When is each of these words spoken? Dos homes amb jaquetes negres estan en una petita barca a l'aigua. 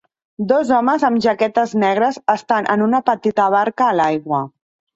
Dos 0.51 0.71
homes 0.77 1.05
amb 1.09 1.21
jaquetes 1.25 1.75
negres 1.85 2.19
estan 2.37 2.73
en 2.77 2.87
una 2.89 3.05
petita 3.13 3.49
barca 3.59 3.89
a 3.91 3.95
l'aigua. 4.03 4.45